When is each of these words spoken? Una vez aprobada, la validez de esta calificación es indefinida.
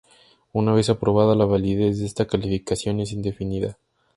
Una 0.51 0.73
vez 0.73 0.89
aprobada, 0.89 1.35
la 1.35 1.45
validez 1.45 1.99
de 1.99 2.07
esta 2.07 2.25
calificación 2.25 3.01
es 3.01 3.11
indefinida. 3.11 3.77